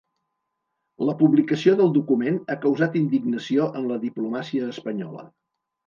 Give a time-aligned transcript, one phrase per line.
[1.09, 5.33] La publicació del document ha causat indignació en la diplomàcia espanyola.